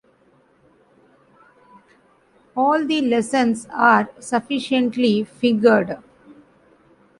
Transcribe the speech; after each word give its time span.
All 2.57 2.87
the 2.87 3.01
lessons 3.01 3.67
are 3.71 4.09
sufficiently 4.19 5.23
fingered. 5.25 5.99